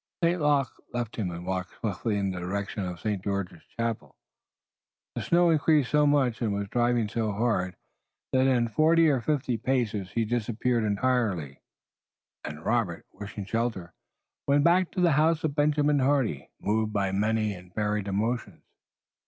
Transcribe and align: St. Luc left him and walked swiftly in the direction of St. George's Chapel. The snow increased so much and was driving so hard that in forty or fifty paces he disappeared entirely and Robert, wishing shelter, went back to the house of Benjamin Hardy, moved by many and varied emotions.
St. 0.23 0.41
Luc 0.41 0.67
left 0.95 1.15
him 1.17 1.29
and 1.29 1.45
walked 1.45 1.75
swiftly 1.75 2.17
in 2.17 2.31
the 2.31 2.39
direction 2.39 2.83
of 2.83 2.99
St. 2.99 3.23
George's 3.23 3.61
Chapel. 3.77 4.15
The 5.13 5.21
snow 5.21 5.51
increased 5.51 5.91
so 5.91 6.07
much 6.07 6.41
and 6.41 6.51
was 6.51 6.67
driving 6.69 7.07
so 7.07 7.31
hard 7.31 7.75
that 8.33 8.47
in 8.47 8.67
forty 8.67 9.09
or 9.09 9.21
fifty 9.21 9.57
paces 9.57 10.13
he 10.13 10.25
disappeared 10.25 10.85
entirely 10.85 11.61
and 12.43 12.65
Robert, 12.65 13.05
wishing 13.13 13.45
shelter, 13.45 13.93
went 14.47 14.63
back 14.63 14.89
to 14.93 15.01
the 15.01 15.11
house 15.11 15.43
of 15.43 15.53
Benjamin 15.53 15.99
Hardy, 15.99 16.49
moved 16.59 16.91
by 16.91 17.11
many 17.11 17.53
and 17.53 17.71
varied 17.75 18.07
emotions. 18.07 18.63